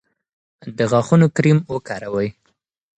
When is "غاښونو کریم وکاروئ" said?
0.91-2.29